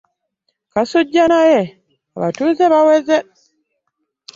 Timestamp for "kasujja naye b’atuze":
0.73-2.63